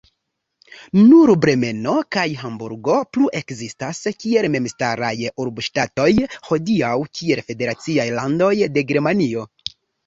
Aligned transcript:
Nur 1.09 1.31
Bremeno 1.43 1.93
kaj 2.15 2.23
Hamburgo 2.39 2.95
plu-ekzistas 3.17 4.01
kiel 4.25 4.49
memstaraj 4.57 5.13
urboŝtatoj, 5.45 6.11
hodiaŭ 6.51 6.95
kiel 7.21 7.45
federaciaj 7.53 8.13
landoj 8.21 8.55
de 8.79 8.91
Germanio. 8.95 9.49